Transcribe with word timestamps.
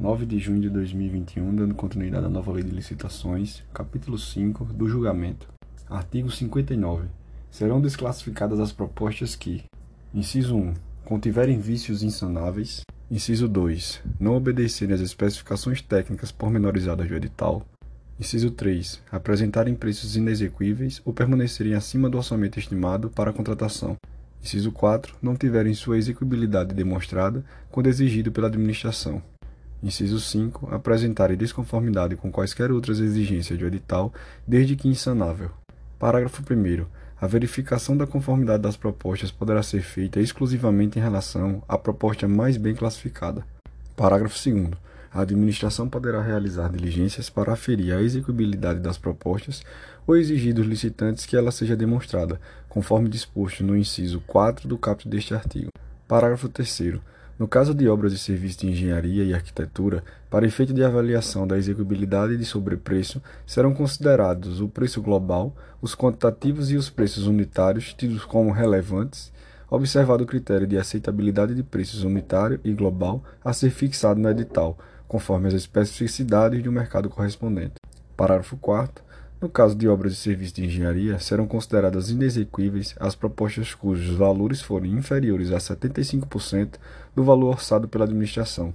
9 0.00 0.26
de 0.26 0.38
junho 0.38 0.60
de 0.60 0.70
2021, 0.70 1.56
dando 1.56 1.74
continuidade 1.74 2.24
à 2.24 2.28
nova 2.28 2.52
lei 2.52 2.62
de 2.62 2.70
licitações, 2.70 3.64
capítulo 3.74 4.16
5 4.16 4.66
do 4.66 4.88
julgamento. 4.88 5.48
Artigo 5.90 6.30
59. 6.30 7.08
Serão 7.50 7.80
desclassificadas 7.80 8.60
as 8.60 8.70
propostas 8.70 9.34
que: 9.34 9.64
inciso 10.14 10.54
1, 10.54 10.74
contiverem 11.04 11.58
vícios 11.58 12.04
insanáveis, 12.04 12.82
inciso 13.10 13.48
2, 13.48 14.00
não 14.20 14.36
obedecerem 14.36 14.94
às 14.94 15.00
especificações 15.00 15.82
técnicas 15.82 16.30
pormenorizadas 16.30 17.08
do 17.08 17.16
edital, 17.16 17.66
inciso 18.20 18.52
3, 18.52 19.02
apresentarem 19.10 19.74
preços 19.74 20.14
inexequíveis 20.14 21.02
ou 21.04 21.12
permanecerem 21.12 21.74
acima 21.74 22.08
do 22.08 22.18
orçamento 22.18 22.56
estimado 22.56 23.10
para 23.10 23.30
a 23.30 23.34
contratação. 23.34 23.96
Inciso 24.40 24.70
4, 24.70 25.16
não 25.20 25.34
tiverem 25.34 25.74
sua 25.74 25.98
execuibilidade 25.98 26.72
demonstrada 26.72 27.44
quando 27.68 27.88
exigido 27.88 28.30
pela 28.30 28.46
administração. 28.46 29.20
Inciso 29.82 30.18
5. 30.18 30.74
Apresentarem 30.74 31.36
desconformidade 31.36 32.16
com 32.16 32.32
quaisquer 32.32 32.72
outras 32.72 32.98
exigências 32.98 33.58
do 33.58 33.66
edital, 33.66 34.12
desde 34.46 34.74
que 34.74 34.88
insanável. 34.88 35.50
Parágrafo 35.98 36.42
1. 36.42 36.86
A 37.20 37.26
verificação 37.26 37.96
da 37.96 38.06
conformidade 38.06 38.62
das 38.62 38.76
propostas 38.76 39.30
poderá 39.30 39.62
ser 39.62 39.82
feita 39.82 40.20
exclusivamente 40.20 40.98
em 40.98 41.02
relação 41.02 41.62
à 41.68 41.76
proposta 41.76 42.26
mais 42.26 42.56
bem 42.56 42.74
classificada. 42.74 43.44
Parágrafo 43.96 44.38
2. 44.50 44.70
A 45.12 45.22
administração 45.22 45.88
poderá 45.88 46.20
realizar 46.20 46.68
diligências 46.68 47.30
para 47.30 47.52
aferir 47.52 47.94
a 47.94 48.02
execuibilidade 48.02 48.80
das 48.80 48.98
propostas 48.98 49.62
ou 50.06 50.16
exigir 50.16 50.54
dos 50.54 50.66
licitantes 50.66 51.24
que 51.24 51.36
ela 51.36 51.50
seja 51.50 51.74
demonstrada, 51.74 52.40
conforme 52.68 53.08
disposto 53.08 53.64
no 53.64 53.76
inciso 53.76 54.20
4 54.26 54.68
do 54.68 54.76
caput 54.76 55.08
deste 55.08 55.34
artigo. 55.34 55.70
Parágrafo 56.06 56.48
3. 56.48 57.00
No 57.38 57.46
caso 57.46 57.72
de 57.72 57.88
obras 57.88 58.12
e 58.12 58.18
serviços 58.18 58.56
de 58.56 58.68
engenharia 58.68 59.22
e 59.22 59.32
arquitetura, 59.32 60.02
para 60.28 60.44
efeito 60.44 60.74
de 60.74 60.82
avaliação 60.82 61.46
da 61.46 61.56
execuibilidade 61.56 62.36
de 62.36 62.44
sobrepreço, 62.44 63.22
serão 63.46 63.72
considerados 63.72 64.60
o 64.60 64.68
preço 64.68 65.00
global, 65.00 65.54
os 65.80 65.94
quantitativos 65.94 66.72
e 66.72 66.76
os 66.76 66.90
preços 66.90 67.28
unitários 67.28 67.94
tidos 67.94 68.24
como 68.24 68.50
relevantes, 68.50 69.32
observado 69.70 70.24
o 70.24 70.26
critério 70.26 70.66
de 70.66 70.76
aceitabilidade 70.76 71.54
de 71.54 71.62
preços 71.62 72.02
unitário 72.02 72.58
e 72.64 72.72
global 72.72 73.22
a 73.44 73.52
ser 73.52 73.70
fixado 73.70 74.18
no 74.18 74.28
edital, 74.28 74.76
conforme 75.06 75.46
as 75.46 75.54
especificidades 75.54 76.60
do 76.60 76.72
mercado 76.72 77.08
correspondente. 77.08 77.74
Parágrafo 78.16 78.56
4 78.56 79.07
no 79.40 79.48
caso 79.48 79.76
de 79.76 79.86
obras 79.86 80.14
e 80.14 80.16
serviços 80.16 80.52
de 80.52 80.64
engenharia, 80.64 81.18
serão 81.20 81.46
consideradas 81.46 82.10
inexequíveis 82.10 82.94
as 82.98 83.14
propostas 83.14 83.72
cujos 83.72 84.16
valores 84.16 84.60
forem 84.60 84.92
inferiores 84.92 85.52
a 85.52 85.58
75% 85.58 86.74
do 87.14 87.22
valor 87.22 87.50
orçado 87.50 87.86
pela 87.86 88.04
administração. 88.04 88.74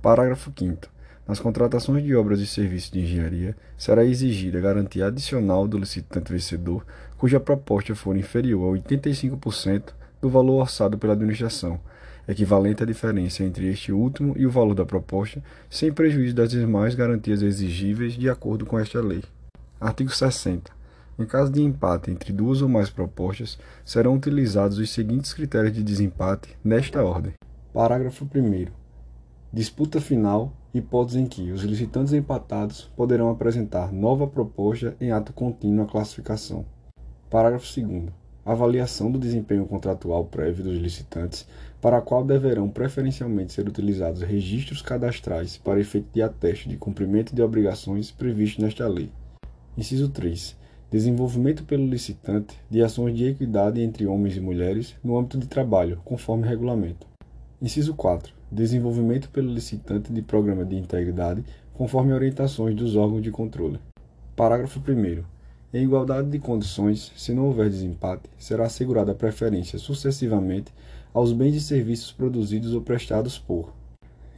Parágrafo 0.00 0.52
5. 0.56 0.88
Nas 1.26 1.40
contratações 1.40 2.04
de 2.04 2.14
obras 2.14 2.38
e 2.38 2.46
serviços 2.46 2.90
de 2.90 3.00
engenharia, 3.00 3.56
será 3.76 4.04
exigida 4.04 4.60
garantia 4.60 5.06
adicional 5.06 5.66
do 5.66 5.78
licitante 5.78 6.30
vencedor 6.30 6.86
cuja 7.18 7.40
proposta 7.40 7.94
for 7.94 8.16
inferior 8.16 8.72
a 8.72 8.78
85% 8.78 9.94
do 10.20 10.28
valor 10.28 10.60
orçado 10.60 10.96
pela 10.96 11.14
administração, 11.14 11.80
equivalente 12.28 12.82
à 12.82 12.86
diferença 12.86 13.42
entre 13.42 13.66
este 13.68 13.90
último 13.90 14.34
e 14.36 14.46
o 14.46 14.50
valor 14.50 14.74
da 14.74 14.86
proposta, 14.86 15.42
sem 15.68 15.92
prejuízo 15.92 16.36
das 16.36 16.50
demais 16.50 16.94
garantias 16.94 17.42
exigíveis 17.42 18.12
de 18.12 18.28
acordo 18.28 18.64
com 18.64 18.78
esta 18.78 19.00
lei. 19.00 19.22
Artigo 19.84 20.10
60. 20.10 20.72
Em 21.18 21.26
caso 21.26 21.52
de 21.52 21.60
empate 21.60 22.10
entre 22.10 22.32
duas 22.32 22.62
ou 22.62 22.68
mais 22.70 22.88
propostas, 22.88 23.58
serão 23.84 24.14
utilizados 24.14 24.78
os 24.78 24.90
seguintes 24.90 25.34
critérios 25.34 25.74
de 25.74 25.82
desempate 25.82 26.56
nesta 26.64 27.04
ordem. 27.04 27.34
Parágrafo 27.70 28.24
1. 28.24 28.68
Disputa 29.52 30.00
final 30.00 30.54
hipótese 30.72 31.20
em 31.20 31.26
que 31.26 31.52
os 31.52 31.64
licitantes 31.64 32.14
empatados 32.14 32.90
poderão 32.96 33.28
apresentar 33.28 33.92
nova 33.92 34.26
proposta 34.26 34.96
em 34.98 35.12
ato 35.12 35.34
contínuo 35.34 35.84
à 35.84 35.86
classificação. 35.86 36.64
Parágrafo 37.28 37.66
2. 37.78 38.04
Avaliação 38.42 39.12
do 39.12 39.18
desempenho 39.18 39.66
contratual 39.66 40.24
prévio 40.24 40.64
dos 40.64 40.78
licitantes, 40.78 41.46
para 41.82 41.98
a 41.98 42.00
qual 42.00 42.24
deverão 42.24 42.70
preferencialmente 42.70 43.52
ser 43.52 43.68
utilizados 43.68 44.22
registros 44.22 44.80
cadastrais 44.80 45.58
para 45.58 45.78
efeito 45.78 46.08
de 46.10 46.22
ateste 46.22 46.70
de 46.70 46.78
cumprimento 46.78 47.34
de 47.34 47.42
obrigações 47.42 48.10
previstos 48.10 48.64
nesta 48.64 48.88
lei. 48.88 49.12
Inciso 49.76 50.08
3. 50.08 50.56
Desenvolvimento 50.88 51.64
pelo 51.64 51.84
licitante 51.84 52.54
de 52.70 52.80
ações 52.80 53.16
de 53.16 53.24
equidade 53.24 53.80
entre 53.80 54.06
homens 54.06 54.36
e 54.36 54.40
mulheres 54.40 54.94
no 55.02 55.18
âmbito 55.18 55.36
de 55.36 55.48
trabalho, 55.48 56.00
conforme 56.04 56.46
regulamento. 56.46 57.08
Inciso 57.60 57.92
4. 57.92 58.32
Desenvolvimento 58.52 59.28
pelo 59.30 59.52
licitante 59.52 60.12
de 60.12 60.22
programa 60.22 60.64
de 60.64 60.76
integridade, 60.76 61.44
conforme 61.72 62.12
orientações 62.12 62.76
dos 62.76 62.94
órgãos 62.94 63.20
de 63.20 63.32
controle. 63.32 63.80
Parágrafo 64.36 64.78
1. 64.78 65.24
Em 65.76 65.82
igualdade 65.82 66.30
de 66.30 66.38
condições, 66.38 67.10
se 67.16 67.34
não 67.34 67.46
houver 67.46 67.68
desempate, 67.68 68.30
será 68.38 68.66
assegurada 68.66 69.10
a 69.10 69.16
preferência 69.16 69.76
sucessivamente 69.76 70.72
aos 71.12 71.32
bens 71.32 71.56
e 71.56 71.60
serviços 71.60 72.12
produzidos 72.12 72.74
ou 72.74 72.80
prestados 72.80 73.40
por. 73.40 73.72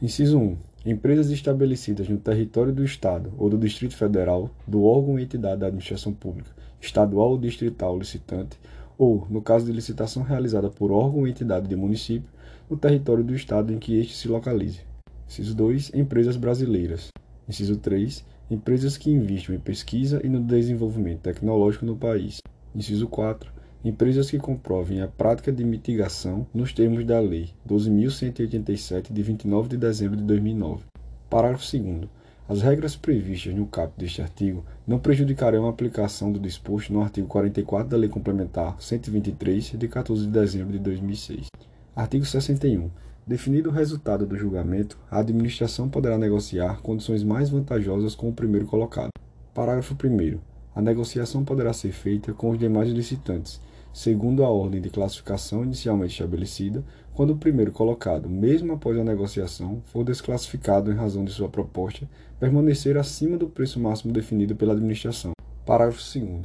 Inciso 0.01 0.39
1 0.39 0.57
Empresas 0.89 1.29
estabelecidas 1.31 2.07
no 2.07 2.17
território 2.17 2.71
do 2.71 2.81
Estado 2.81 3.33
ou 3.37 3.49
do 3.49 3.57
Distrito 3.57 3.93
Federal, 3.93 4.49
do 4.65 4.85
órgão 4.85 5.15
ou 5.15 5.19
entidade 5.19 5.59
da 5.59 5.67
administração 5.67 6.13
pública, 6.13 6.49
estadual 6.79 7.31
ou 7.31 7.37
distrital 7.37 7.99
licitante, 7.99 8.57
ou, 8.97 9.27
no 9.29 9.41
caso 9.41 9.65
de 9.65 9.73
licitação 9.73 10.23
realizada 10.23 10.69
por 10.69 10.89
órgão 10.89 11.19
ou 11.19 11.27
entidade 11.27 11.67
de 11.67 11.75
município, 11.75 12.29
no 12.69 12.77
território 12.77 13.21
do 13.21 13.35
Estado 13.35 13.73
em 13.73 13.77
que 13.77 13.99
este 13.99 14.15
se 14.15 14.29
localize. 14.29 14.79
Inciso 15.27 15.53
2. 15.55 15.91
Empresas 15.93 16.37
brasileiras. 16.37 17.09
Inciso 17.49 17.75
3. 17.75 18.23
Empresas 18.49 18.95
que 18.95 19.11
investam 19.11 19.55
em 19.55 19.59
pesquisa 19.59 20.21
e 20.23 20.29
no 20.29 20.41
desenvolvimento 20.41 21.19
tecnológico 21.19 21.85
no 21.85 21.97
país. 21.97 22.37
Inciso 22.73 23.09
4 23.09 23.56
empresas 23.83 24.29
que 24.29 24.37
comprovem 24.37 25.01
a 25.01 25.07
prática 25.07 25.51
de 25.51 25.63
mitigação 25.63 26.45
nos 26.53 26.73
termos 26.73 27.05
da 27.05 27.19
Lei 27.19 27.49
12.187, 27.67 29.11
de 29.11 29.23
29 29.23 29.69
de 29.69 29.77
dezembro 29.77 30.17
de 30.17 30.23
2009. 30.23 30.83
Parágrafo 31.29 31.65
2. 31.77 32.09
As 32.49 32.61
regras 32.61 32.95
previstas 32.95 33.53
no 33.53 33.67
caput 33.67 33.99
deste 33.99 34.21
artigo 34.21 34.63
não 34.87 34.99
prejudicarão 34.99 35.67
a 35.67 35.69
aplicação 35.69 36.31
do 36.31 36.39
disposto 36.39 36.93
no 36.93 37.01
artigo 37.01 37.27
44 37.27 37.89
da 37.89 37.97
Lei 37.97 38.09
Complementar 38.09 38.77
123, 38.79 39.73
de 39.77 39.87
14 39.87 40.25
de 40.25 40.31
dezembro 40.31 40.71
de 40.71 40.79
2006. 40.79 41.47
Artigo 41.95 42.25
61. 42.25 42.89
Definido 43.25 43.69
o 43.69 43.73
resultado 43.73 44.25
do 44.25 44.37
julgamento, 44.37 44.97
a 45.11 45.19
administração 45.19 45.89
poderá 45.89 46.17
negociar 46.17 46.81
condições 46.81 47.23
mais 47.23 47.49
vantajosas 47.49 48.15
com 48.15 48.29
o 48.29 48.33
primeiro 48.33 48.65
colocado. 48.65 49.09
Parágrafo 49.53 49.93
1. 49.93 50.56
A 50.77 50.81
negociação 50.81 51.43
poderá 51.43 51.73
ser 51.73 51.91
feita 51.91 52.31
com 52.33 52.51
os 52.51 52.59
demais 52.59 52.87
licitantes, 52.89 53.59
segundo 53.91 54.43
a 54.43 54.49
ordem 54.51 54.79
de 54.79 54.91
classificação 54.91 55.63
inicialmente 55.63 56.13
estabelecida, 56.13 56.85
quando 57.15 57.31
o 57.31 57.35
primeiro 57.35 57.71
colocado, 57.71 58.29
mesmo 58.29 58.73
após 58.73 58.95
a 58.95 59.03
negociação, 59.03 59.81
for 59.87 60.03
desclassificado 60.03 60.91
em 60.91 60.95
razão 60.95 61.25
de 61.25 61.31
sua 61.31 61.49
proposta 61.49 62.07
permanecer 62.39 62.95
acima 62.95 63.39
do 63.39 63.49
preço 63.49 63.79
máximo 63.79 64.13
definido 64.13 64.55
pela 64.55 64.73
administração. 64.73 65.31
Parágrafo 65.65 65.99
2. 66.19 66.41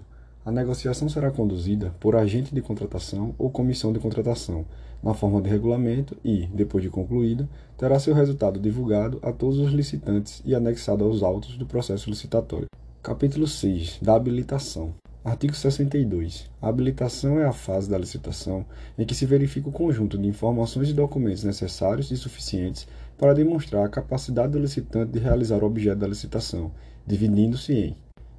A 0.46 0.50
negociação 0.50 1.10
será 1.10 1.30
conduzida 1.30 1.94
por 2.00 2.16
agente 2.16 2.54
de 2.54 2.62
contratação 2.62 3.34
ou 3.36 3.50
comissão 3.50 3.92
de 3.92 3.98
contratação, 3.98 4.64
na 5.02 5.12
forma 5.12 5.42
de 5.42 5.50
regulamento 5.50 6.16
e, 6.24 6.46
depois 6.46 6.82
de 6.82 6.88
concluída, 6.88 7.46
terá 7.76 7.98
seu 7.98 8.14
resultado 8.14 8.58
divulgado 8.58 9.18
a 9.20 9.30
todos 9.30 9.58
os 9.58 9.72
licitantes 9.72 10.42
e 10.42 10.54
anexado 10.54 11.04
aos 11.04 11.22
autos 11.22 11.58
do 11.58 11.66
processo 11.66 12.08
licitatório. 12.08 12.66
Capítulo 13.02 13.48
6 13.48 13.98
da 14.00 14.14
habilitação. 14.14 14.94
Artigo 15.24 15.56
62. 15.56 16.48
A 16.62 16.68
habilitação 16.68 17.36
é 17.40 17.44
a 17.44 17.52
fase 17.52 17.90
da 17.90 17.98
licitação 17.98 18.64
em 18.96 19.04
que 19.04 19.12
se 19.12 19.26
verifica 19.26 19.68
o 19.68 19.72
conjunto 19.72 20.16
de 20.16 20.28
informações 20.28 20.88
e 20.88 20.92
documentos 20.92 21.42
necessários 21.42 22.12
e 22.12 22.16
suficientes 22.16 22.86
para 23.18 23.34
demonstrar 23.34 23.84
a 23.84 23.88
capacidade 23.88 24.52
do 24.52 24.60
licitante 24.60 25.10
de 25.10 25.18
realizar 25.18 25.64
o 25.64 25.66
objeto 25.66 25.98
da 25.98 26.06
licitação, 26.06 26.70
dividindo-se 27.04 27.72
em 27.72 27.96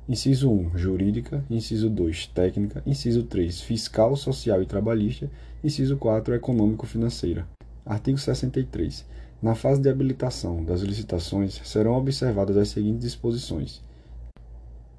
Inciso 0.08 0.50
1, 0.50 0.78
jurídica, 0.78 1.44
inciso 1.50 1.90
2, 1.90 2.28
técnica, 2.28 2.82
inciso 2.86 3.24
3, 3.24 3.60
fiscal, 3.60 4.16
social 4.16 4.62
e 4.62 4.66
trabalhista, 4.66 5.30
inciso 5.62 5.98
4, 5.98 6.36
econômico-financeira. 6.36 7.46
Artigo 7.86 8.18
63. 8.18 9.06
Na 9.42 9.56
fase 9.56 9.82
de 9.82 9.90
habilitação 9.90 10.64
das 10.64 10.80
licitações 10.80 11.60
serão 11.66 11.98
observadas 11.98 12.56
as 12.56 12.70
seguintes 12.70 13.02
disposições: 13.02 13.82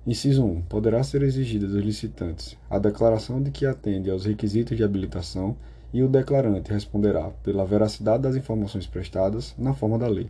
Inciso 0.07 0.45
1. 0.45 0.63
Poderá 0.69 1.03
ser 1.03 1.23
exigida 1.23 1.67
dos 1.67 1.83
licitantes 1.83 2.59
a 2.69 2.79
declaração 2.79 3.43
de 3.43 3.51
que 3.51 3.65
atende 3.65 4.11
aos 4.11 4.27
requisitos 4.27 4.77
de 4.77 4.85
habilitação 4.85 5.57
e 5.95 6.03
o 6.03 6.09
declarante 6.09 6.71
responderá 6.71 7.31
pela 7.43 7.65
veracidade 7.65 8.23
das 8.23 8.37
informações 8.37 8.87
prestadas 8.87 9.55
na 9.57 9.73
forma 9.73 9.97
da 9.97 10.07
lei. 10.07 10.29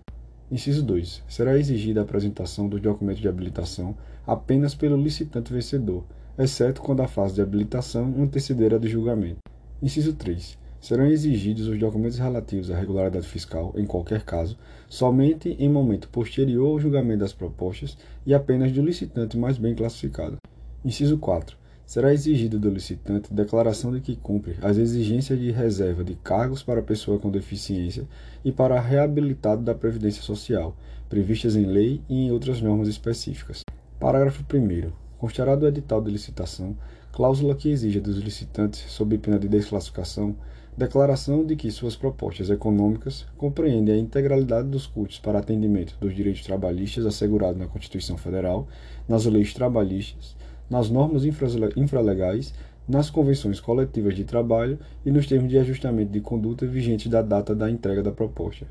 Inciso 0.48 0.80
2. 0.80 1.24
Será 1.26 1.58
exigida 1.58 1.98
a 1.98 2.04
apresentação 2.04 2.68
dos 2.68 2.80
documentos 2.80 3.20
de 3.20 3.26
habilitação 3.26 3.96
apenas 4.24 4.76
pelo 4.76 4.96
licitante 4.96 5.52
vencedor, 5.52 6.04
exceto 6.38 6.80
quando 6.80 7.00
a 7.00 7.08
fase 7.08 7.34
de 7.34 7.42
habilitação 7.42 8.14
anteceder 8.16 8.74
a 8.74 8.78
de 8.78 8.86
julgamento. 8.86 9.40
Inciso 9.82 10.12
3. 10.12 10.56
Serão 10.84 11.06
exigidos 11.06 11.66
os 11.66 11.78
documentos 11.78 12.18
relativos 12.18 12.70
à 12.70 12.78
regularidade 12.78 13.26
fiscal, 13.26 13.72
em 13.74 13.86
qualquer 13.86 14.22
caso, 14.22 14.54
somente 14.86 15.56
em 15.58 15.66
momento 15.66 16.10
posterior 16.10 16.72
ao 16.72 16.78
julgamento 16.78 17.20
das 17.20 17.32
propostas 17.32 17.96
e 18.26 18.34
apenas 18.34 18.70
do 18.70 18.82
licitante 18.82 19.38
mais 19.38 19.56
bem 19.56 19.74
classificado. 19.74 20.36
Inciso 20.84 21.16
4. 21.16 21.56
Será 21.86 22.12
exigido 22.12 22.58
do 22.58 22.68
licitante 22.68 23.32
declaração 23.32 23.94
de 23.94 24.02
que 24.02 24.14
cumpre 24.14 24.58
as 24.60 24.76
exigências 24.76 25.38
de 25.38 25.50
reserva 25.50 26.04
de 26.04 26.16
cargos 26.16 26.62
para 26.62 26.82
pessoa 26.82 27.18
com 27.18 27.30
deficiência 27.30 28.06
e 28.44 28.52
para 28.52 28.78
reabilitado 28.78 29.62
da 29.62 29.74
Previdência 29.74 30.22
Social, 30.22 30.76
previstas 31.08 31.56
em 31.56 31.64
lei 31.64 32.02
e 32.10 32.26
em 32.26 32.30
outras 32.30 32.60
normas 32.60 32.88
específicas. 32.88 33.62
Parágrafo 33.98 34.44
1. 34.52 34.92
Constará 35.16 35.56
do 35.56 35.66
edital 35.66 36.02
de 36.02 36.10
licitação 36.10 36.76
cláusula 37.10 37.54
que 37.54 37.70
exija 37.70 38.00
dos 38.00 38.18
licitantes, 38.18 38.84
sob 38.90 39.16
pena 39.18 39.38
de 39.38 39.48
desclassificação, 39.48 40.34
declaração 40.76 41.44
de 41.44 41.54
que 41.54 41.70
suas 41.70 41.94
propostas 41.94 42.50
econômicas 42.50 43.24
compreendem 43.36 43.94
a 43.94 43.98
integralidade 43.98 44.68
dos 44.68 44.86
custos 44.86 45.20
para 45.20 45.38
atendimento 45.38 45.96
dos 46.00 46.14
direitos 46.14 46.42
trabalhistas 46.42 47.06
assegurados 47.06 47.58
na 47.58 47.68
Constituição 47.68 48.16
Federal, 48.16 48.66
nas 49.08 49.24
leis 49.24 49.54
trabalhistas, 49.54 50.36
nas 50.68 50.90
normas 50.90 51.22
infralegais, 51.24 52.52
nas 52.88 53.08
convenções 53.08 53.60
coletivas 53.60 54.14
de 54.14 54.24
trabalho 54.24 54.78
e 55.06 55.10
nos 55.10 55.26
termos 55.26 55.48
de 55.48 55.58
ajustamento 55.58 56.10
de 56.10 56.20
conduta 56.20 56.66
vigentes 56.66 57.06
da 57.06 57.22
data 57.22 57.54
da 57.54 57.70
entrega 57.70 58.02
da 58.02 58.10
proposta. 58.10 58.66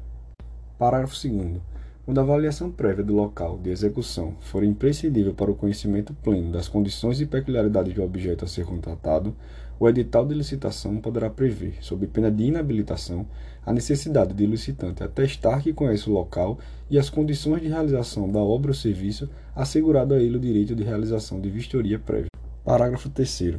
Parágrafo 0.77 1.15
2 1.27 1.72
quando 2.05 2.19
a 2.19 2.21
avaliação 2.21 2.69
prévia 2.69 3.03
do 3.03 3.13
local 3.13 3.57
de 3.57 3.69
execução 3.69 4.35
for 4.41 4.61
imprescindível 4.61 5.33
para 5.33 5.49
o 5.49 5.55
conhecimento 5.55 6.13
pleno 6.13 6.51
das 6.51 6.67
condições 6.67 7.21
e 7.21 7.25
peculiaridades 7.25 7.93
do 7.93 8.03
objeto 8.03 8.43
a 8.43 8.47
ser 8.47 8.65
contratado, 8.65 9.33
o 9.79 9.87
edital 9.87 10.25
de 10.25 10.35
licitação 10.35 10.97
poderá 10.97 11.29
prever, 11.29 11.77
sob 11.79 12.05
pena 12.07 12.29
de 12.29 12.43
inabilitação, 12.43 13.25
a 13.65 13.71
necessidade 13.71 14.33
de 14.33 14.45
licitante 14.45 15.01
atestar 15.01 15.63
que 15.63 15.71
conhece 15.71 16.09
o 16.09 16.13
local 16.13 16.59
e 16.89 16.99
as 16.99 17.09
condições 17.09 17.61
de 17.61 17.69
realização 17.69 18.29
da 18.29 18.39
obra 18.39 18.71
ou 18.71 18.75
serviço, 18.75 19.29
assegurado 19.55 20.13
a 20.13 20.21
ele 20.21 20.35
o 20.35 20.41
direito 20.41 20.75
de 20.75 20.83
realização 20.83 21.39
de 21.39 21.49
vistoria 21.49 21.97
prévia. 21.97 22.29
Parágrafo 22.65 23.09
3. 23.09 23.55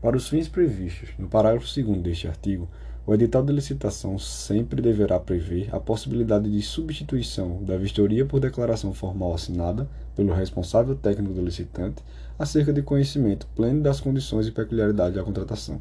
Para 0.00 0.16
os 0.16 0.28
fins 0.28 0.48
previstos 0.48 1.10
no 1.18 1.28
parágrafo 1.28 1.66
2 1.66 1.98
deste 1.98 2.26
artigo, 2.26 2.68
o 3.04 3.12
edital 3.12 3.42
de 3.42 3.52
licitação 3.52 4.16
sempre 4.16 4.80
deverá 4.80 5.18
prever 5.18 5.68
a 5.74 5.80
possibilidade 5.80 6.48
de 6.48 6.62
substituição 6.62 7.60
da 7.64 7.76
vistoria 7.76 8.24
por 8.24 8.38
declaração 8.38 8.94
formal 8.94 9.34
assinada 9.34 9.88
pelo 10.14 10.32
responsável 10.32 10.94
técnico 10.94 11.34
do 11.34 11.42
licitante 11.42 12.00
acerca 12.38 12.72
de 12.72 12.80
conhecimento 12.80 13.48
pleno 13.56 13.82
das 13.82 14.00
condições 14.00 14.46
e 14.46 14.52
peculiaridades 14.52 15.16
da 15.16 15.24
contratação. 15.24 15.80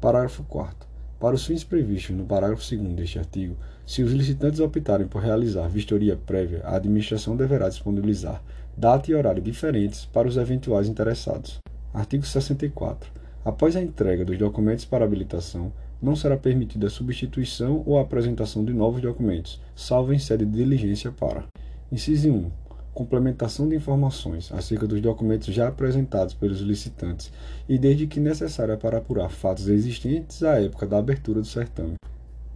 Parágrafo 0.00 0.42
4 0.42 0.88
Para 1.20 1.36
os 1.36 1.46
fins 1.46 1.62
previstos 1.62 2.16
no 2.16 2.24
parágrafo 2.24 2.68
2 2.68 2.94
deste 2.94 3.20
artigo, 3.20 3.56
se 3.86 4.02
os 4.02 4.10
licitantes 4.10 4.58
optarem 4.58 5.06
por 5.06 5.22
realizar 5.22 5.68
vistoria 5.68 6.16
prévia, 6.16 6.62
a 6.64 6.74
administração 6.74 7.36
deverá 7.36 7.68
disponibilizar 7.68 8.42
data 8.76 9.08
e 9.08 9.14
horário 9.14 9.42
diferentes 9.42 10.04
para 10.06 10.26
os 10.26 10.36
eventuais 10.36 10.88
interessados. 10.88 11.60
Artigo 11.94 12.26
64. 12.26 13.08
Após 13.44 13.76
a 13.76 13.80
entrega 13.80 14.24
dos 14.24 14.36
documentos 14.36 14.84
para 14.84 15.04
habilitação, 15.04 15.72
não 16.00 16.16
será 16.16 16.36
permitida 16.36 16.86
a 16.86 16.90
substituição 16.90 17.82
ou 17.86 17.98
a 17.98 18.02
apresentação 18.02 18.64
de 18.64 18.72
novos 18.72 19.02
documentos, 19.02 19.60
salvo 19.74 20.12
em 20.12 20.18
sede 20.18 20.44
de 20.44 20.52
diligência 20.52 21.10
para. 21.10 21.44
Inciso 21.92 22.30
1. 22.30 22.50
Complementação 22.94 23.68
de 23.68 23.76
informações 23.76 24.50
acerca 24.52 24.86
dos 24.86 25.00
documentos 25.00 25.54
já 25.54 25.68
apresentados 25.68 26.34
pelos 26.34 26.60
licitantes 26.60 27.32
e 27.68 27.78
desde 27.78 28.06
que 28.06 28.20
necessária 28.20 28.76
para 28.76 28.98
apurar 28.98 29.28
fatos 29.28 29.68
existentes 29.68 30.42
à 30.42 30.60
época 30.60 30.86
da 30.86 30.98
abertura 30.98 31.40
do 31.40 31.46
certame. 31.46 31.94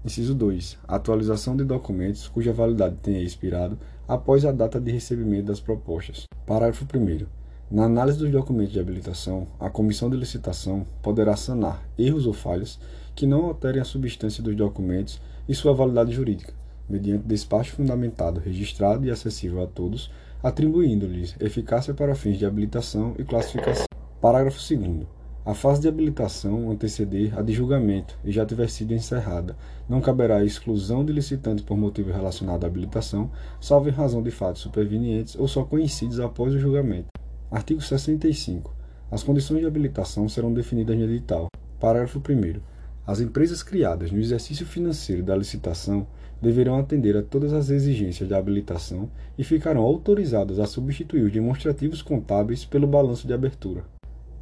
Inciso 0.05 0.35
2. 0.35 0.79
Atualização 0.87 1.57
de 1.57 1.65
documentos 1.65 2.29
cuja 2.29 2.53
validade 2.53 2.97
tenha 3.03 3.23
expirado 3.23 3.79
após 4.07 4.45
a 4.45 4.53
data 4.53 4.81
de 4.81 4.93
recebimento 4.93 5.47
das 5.47 5.61
propostas. 5.61 6.25
Parágrafo 6.47 6.85
1. 6.85 7.44
Na 7.71 7.85
análise 7.85 8.19
dos 8.19 8.31
documentos 8.31 8.73
de 8.73 8.79
habilitação, 8.79 9.47
a 9.59 9.71
comissão 9.71 10.11
de 10.11 10.17
licitação 10.17 10.87
poderá 11.03 11.35
sanar 11.35 11.83
erros 11.99 12.27
ou 12.27 12.35
falhas 12.35 12.79
que 13.15 13.27
não 13.27 13.47
alterem 13.47 13.81
a 13.81 13.85
substância 13.85 14.43
dos 14.43 14.55
documentos 14.55 15.21
e 15.49 15.55
sua 15.55 15.73
validade 15.73 16.13
jurídica, 16.13 16.53
mediante 16.89 17.27
despacho 17.27 17.73
fundamentado, 17.73 18.39
registrado 18.39 19.07
e 19.07 19.11
acessível 19.11 19.63
a 19.63 19.67
todos, 19.67 20.11
atribuindo-lhes 20.43 21.35
eficácia 21.41 21.95
para 21.95 22.15
fins 22.15 22.37
de 22.37 22.45
habilitação 22.45 23.15
e 23.19 23.25
classificação. 23.25 23.87
Parágrafo 24.21 24.59
2 24.59 25.07
a 25.47 25.53
fase 25.53 25.83
de 25.83 25.89
habilitação 25.89 26.71
anteceder 26.71 27.39
a 27.39 27.43
de 27.43 27.53
julgamento 27.53 28.19
e 28.25 28.33
já 28.33 28.47
tiver 28.47 28.69
sido 28.69 28.95
encerrada, 28.95 29.55
não 29.87 30.01
caberá 30.01 30.39
a 30.39 30.45
exclusão 30.45 31.05
de 31.05 31.13
licitantes 31.13 31.63
por 31.63 31.77
motivo 31.77 32.11
relacionado 32.11 32.65
à 32.65 32.67
habilitação, 32.67 33.31
salvo 33.61 33.91
em 33.91 33.93
razão 33.93 34.23
de 34.23 34.31
fatos 34.31 34.63
supervenientes 34.63 35.37
ou 35.37 35.47
só 35.47 35.63
conhecidos 35.63 36.19
após 36.19 36.55
o 36.55 36.59
julgamento. 36.59 37.09
Artigo 37.55 37.81
65. 37.81 38.75
As 39.09 39.23
condições 39.23 39.61
de 39.61 39.67
habilitação 39.67 40.29
serão 40.29 40.53
definidas 40.53 40.99
no 40.99 41.05
edital. 41.05 41.47
Parágrafo 41.79 42.19
1 42.19 42.61
as 43.07 43.21
empresas 43.21 43.63
criadas 43.63 44.11
no 44.11 44.19
exercício 44.19 44.67
financeiro 44.67 45.23
da 45.23 45.37
licitação 45.37 46.05
deverão 46.43 46.77
atender 46.77 47.17
a 47.17 47.23
todas 47.23 47.53
as 47.53 47.71
exigências 47.71 48.29
da 48.29 48.39
habilitação 48.39 49.09
e 49.39 49.45
ficarão 49.45 49.83
autorizadas 49.83 50.59
a 50.59 50.67
substituir 50.67 51.23
os 51.23 51.33
demonstrativos 51.33 52.03
contábeis 52.03 52.65
pelo 52.65 52.89
balanço 52.89 53.25
de 53.25 53.33
abertura. 53.33 53.85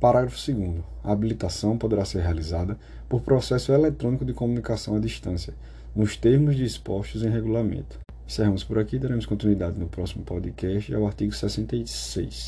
Parágrafo 0.01 0.39
2. 0.51 0.83
A 1.05 1.13
habilitação 1.13 1.77
poderá 1.77 2.07
ser 2.07 2.23
realizada 2.23 2.79
por 3.11 3.21
processo 3.21 3.73
eletrônico 3.73 4.25
de 4.25 4.33
comunicação 4.33 4.97
à 4.97 4.99
distância, 4.99 5.53
nos 5.95 6.17
termos 6.17 6.57
dispostos 6.57 7.23
em 7.23 7.29
regulamento. 7.29 7.99
Encerramos 8.27 8.65
por 8.65 8.79
aqui, 8.79 8.99
daremos 8.99 9.27
continuidade 9.27 9.79
no 9.79 9.87
próximo 9.87 10.25
podcast 10.25 10.95
ao 10.95 11.07
artigo 11.07 11.35
66. 11.35 12.41